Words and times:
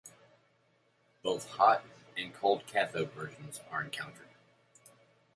Both 1.21 1.47
hot- 1.49 1.85
and 2.17 2.33
cold-cathode 2.33 3.11
versions 3.11 3.61
are 3.69 3.83
encountered. 3.83 4.29